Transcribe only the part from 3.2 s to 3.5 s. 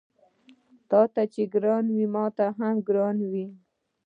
وي